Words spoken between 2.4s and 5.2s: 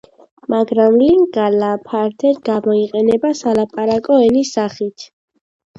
გამოიყენება სალაპარაკო ენის სახით.